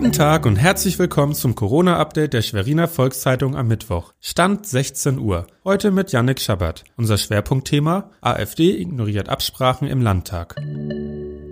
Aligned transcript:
Guten 0.00 0.12
Tag 0.12 0.46
und 0.46 0.56
herzlich 0.56 0.98
willkommen 0.98 1.34
zum 1.34 1.54
Corona-Update 1.54 2.32
der 2.32 2.40
Schweriner 2.40 2.88
Volkszeitung 2.88 3.54
am 3.54 3.68
Mittwoch. 3.68 4.14
Stand 4.18 4.64
16 4.64 5.18
Uhr. 5.18 5.46
Heute 5.62 5.90
mit 5.90 6.10
Yannick 6.10 6.40
Schabert. 6.40 6.84
Unser 6.96 7.18
Schwerpunktthema 7.18 8.08
AfD 8.22 8.80
ignoriert 8.80 9.28
Absprachen 9.28 9.86
im 9.86 10.00
Landtag. 10.00 10.56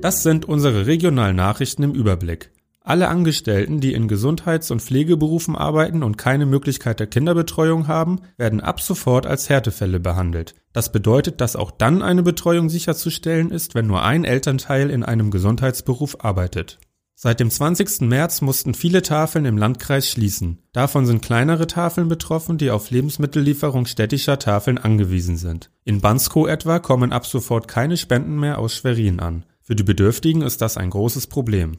Das 0.01 0.23
sind 0.23 0.47
unsere 0.47 0.87
regionalen 0.87 1.37
Nachrichten 1.37 1.83
im 1.83 1.93
Überblick. 1.93 2.51
Alle 2.81 3.09
Angestellten, 3.09 3.81
die 3.81 3.93
in 3.93 4.09
Gesundheits- 4.09 4.71
und 4.71 4.81
Pflegeberufen 4.81 5.55
arbeiten 5.55 6.03
und 6.03 6.17
keine 6.17 6.47
Möglichkeit 6.47 7.01
der 7.01 7.07
Kinderbetreuung 7.07 7.87
haben, 7.87 8.23
werden 8.39 8.63
ab 8.63 8.81
sofort 8.81 9.27
als 9.27 9.51
Härtefälle 9.51 10.01
behandelt. 10.01 10.55
Das 10.73 10.91
bedeutet, 10.91 11.43
dass 11.43 11.55
auch 11.55 11.71
dann 11.71 12.01
eine 12.01 12.23
Betreuung 12.23 12.71
sicherzustellen 12.71 13.51
ist, 13.51 13.75
wenn 13.75 13.87
nur 13.87 14.05
ein 14.05 14.25
Elternteil 14.25 14.89
in 14.89 15.03
einem 15.03 15.31
Gesundheitsberuf 15.31 16.25
arbeitet. 16.25 16.79
Seit 17.21 17.41
dem 17.41 17.51
20. 17.51 18.03
März 18.03 18.43
mussten 18.43 18.75
viele 18.75 19.03
Tafeln 19.03 19.45
im 19.45 19.59
Landkreis 19.59 20.09
schließen. 20.09 20.59
Davon 20.71 21.05
sind 21.05 21.21
kleinere 21.21 21.67
Tafeln 21.67 22.07
betroffen, 22.07 22.59
die 22.59 22.71
auf 22.71 22.93
Lebensmittellieferung 22.93 23.87
städtischer 23.87 24.39
Tafeln 24.39 24.79
angewiesen 24.79 25.37
sind. 25.37 25.73
In 25.83 26.01
Bansko 26.01 26.47
etwa 26.47 26.79
kommen 26.79 27.11
ab 27.11 27.27
sofort 27.27 27.67
keine 27.67 27.97
Spenden 27.97 28.39
mehr 28.39 28.59
aus 28.59 28.77
Schwerin 28.77 29.19
an. 29.19 29.45
Für 29.61 29.75
die 29.75 29.83
Bedürftigen 29.83 30.43
ist 30.43 30.63
das 30.63 30.77
ein 30.77 30.91
großes 30.91 31.27
Problem. 31.27 31.79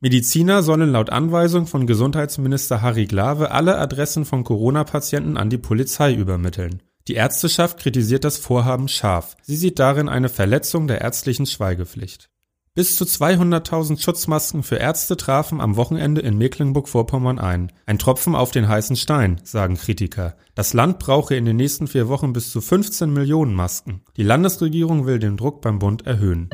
Mediziner 0.00 0.62
sollen 0.62 0.92
laut 0.92 1.08
Anweisung 1.08 1.66
von 1.66 1.86
Gesundheitsminister 1.86 2.82
Harry 2.82 3.06
Glawe 3.06 3.52
alle 3.52 3.78
Adressen 3.78 4.26
von 4.26 4.44
Corona-Patienten 4.44 5.38
an 5.38 5.48
die 5.48 5.56
Polizei 5.56 6.12
übermitteln. 6.12 6.82
Die 7.08 7.14
Ärzteschaft 7.14 7.78
kritisiert 7.78 8.24
das 8.24 8.36
Vorhaben 8.36 8.88
scharf. 8.88 9.38
Sie 9.40 9.56
sieht 9.56 9.78
darin 9.78 10.10
eine 10.10 10.28
Verletzung 10.28 10.88
der 10.88 11.00
ärztlichen 11.00 11.46
Schweigepflicht. 11.46 12.28
Bis 12.76 12.96
zu 12.96 13.04
200.000 13.04 14.02
Schutzmasken 14.02 14.64
für 14.64 14.74
Ärzte 14.74 15.16
trafen 15.16 15.60
am 15.60 15.76
Wochenende 15.76 16.20
in 16.22 16.36
Mecklenburg-Vorpommern 16.36 17.38
ein. 17.38 17.70
Ein 17.86 18.00
Tropfen 18.00 18.34
auf 18.34 18.50
den 18.50 18.66
heißen 18.66 18.96
Stein, 18.96 19.40
sagen 19.44 19.76
Kritiker. 19.76 20.34
Das 20.56 20.72
Land 20.74 20.98
brauche 20.98 21.36
in 21.36 21.44
den 21.44 21.54
nächsten 21.54 21.86
vier 21.86 22.08
Wochen 22.08 22.32
bis 22.32 22.50
zu 22.50 22.60
15 22.60 23.12
Millionen 23.12 23.54
Masken. 23.54 24.00
Die 24.16 24.24
Landesregierung 24.24 25.06
will 25.06 25.20
den 25.20 25.36
Druck 25.36 25.60
beim 25.60 25.78
Bund 25.78 26.04
erhöhen. 26.04 26.50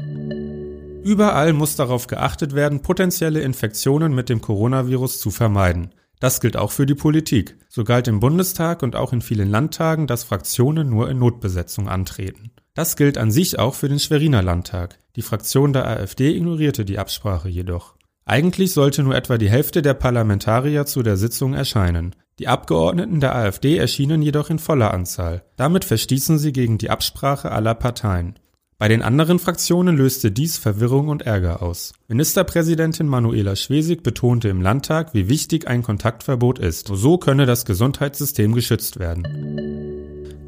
Überall 1.03 1.55
muss 1.55 1.77
darauf 1.77 2.06
geachtet 2.06 2.55
werden, 2.55 2.83
potenzielle 2.83 3.41
Infektionen 3.41 4.14
mit 4.14 4.28
dem 4.28 4.42
Coronavirus 4.42 5.20
zu 5.20 5.30
vermeiden. 5.30 5.95
Das 6.19 6.42
gilt 6.42 6.58
auch 6.58 6.70
für 6.70 6.84
die 6.84 6.95
Politik. 6.95 7.56
So 7.70 7.83
galt 7.83 8.08
im 8.08 8.20
Bundestag 8.20 8.83
und 8.83 8.95
auch 8.95 9.14
in 9.14 9.23
vielen 9.23 9.48
Landtagen, 9.48 10.06
dass 10.06 10.25
Fraktionen 10.25 10.91
nur 10.91 11.08
in 11.08 11.19
Notbesetzung 11.19 11.89
antreten. 11.89 12.50
Das 12.75 12.97
gilt 12.97 13.19
an 13.19 13.31
sich 13.31 13.59
auch 13.59 13.75
für 13.75 13.89
den 13.89 13.99
Schweriner 13.99 14.43
Landtag. 14.43 14.99
Die 15.17 15.23
Fraktion 15.23 15.73
der 15.73 15.87
AfD 15.87 16.35
ignorierte 16.37 16.85
die 16.85 16.99
Absprache 16.99 17.49
jedoch. 17.49 17.95
Eigentlich 18.25 18.73
sollte 18.73 19.03
nur 19.03 19.17
etwa 19.17 19.39
die 19.39 19.51
Hälfte 19.51 19.83
der 19.83 19.95
Parlamentarier 19.95 20.87
zu 20.87 21.03
der 21.03 21.17
Sitzung 21.17 21.53
erscheinen. 21.55 22.15
Die 22.39 22.48
Abgeordneten 22.48 23.21
der 23.21 23.35
AfD 23.35 23.77
erschienen 23.77 24.23
jedoch 24.23 24.51
in 24.51 24.59
voller 24.59 24.95
Anzahl. 24.95 25.43
Damit 25.57 25.85
verstießen 25.85 26.39
sie 26.39 26.53
gegen 26.53 26.79
die 26.79 26.91
Absprache 26.91 27.51
aller 27.51 27.75
Parteien. 27.75 28.39
Bei 28.79 28.89
den 28.89 29.03
anderen 29.03 29.39
Fraktionen 29.39 29.97
löste 29.97 30.33
dies 30.33 30.57
Verwirrung 30.57 31.09
und 31.09 31.21
Ärger 31.23 31.61
aus. 31.63 31.93
Ministerpräsidentin 32.09 33.09
Manuela 33.09 33.55
Schwesig 33.57 34.03
betonte 34.03 34.48
im 34.48 34.63
Landtag, 34.63 35.13
wie 35.13 35.29
wichtig 35.29 35.69
ein 35.69 35.83
Kontaktverbot 35.83 36.59
ist. 36.59 36.89
So 36.91 37.19
könne 37.19 37.45
das 37.45 37.67
Gesundheitssystem 37.67 38.55
geschützt 38.55 38.98
werden. 38.98 39.70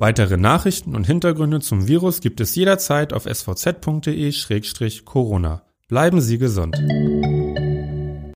Weitere 0.02 0.36
Nachrichten 0.36 0.96
und 0.96 1.06
Hintergründe 1.06 1.60
zum 1.60 1.86
Virus 1.86 2.20
gibt 2.20 2.40
es 2.40 2.56
jederzeit 2.56 3.12
auf 3.12 3.24
svz.de-corona. 3.24 4.02
Bleiben 5.86 6.20
Sie 6.20 6.38
gesund. 6.38 6.74